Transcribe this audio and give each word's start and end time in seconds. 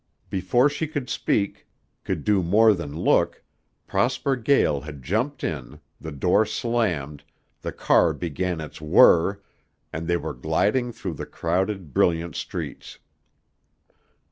Before 0.31 0.67
she 0.67 0.87
could 0.87 1.11
speak, 1.11 1.67
could 2.03 2.23
do 2.23 2.41
more 2.41 2.73
than 2.73 2.97
look, 3.03 3.43
Prosper 3.85 4.35
Gael 4.35 4.81
had 4.81 5.03
jumped 5.03 5.43
in, 5.43 5.79
the 5.99 6.11
door 6.11 6.43
slammed, 6.43 7.23
the 7.61 7.71
car 7.71 8.11
began 8.11 8.61
its 8.61 8.81
whirr, 8.81 9.43
and 9.93 10.07
they 10.07 10.17
were 10.17 10.33
gliding 10.33 10.91
through 10.91 11.13
the 11.13 11.27
crowded, 11.27 11.93
brilliant 11.93 12.35
streets. 12.35 12.97